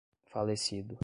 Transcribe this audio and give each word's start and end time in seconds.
falecido 0.27 0.99